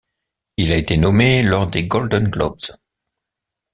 Il 0.57 0.71
a 0.71 0.77
été 0.77 0.97
nommé 0.97 1.43
lors 1.43 1.67
des 1.67 1.85
Golden 1.87 2.27
Globes. 2.27 2.65